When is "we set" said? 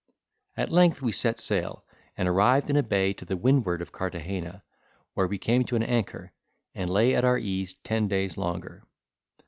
1.03-1.37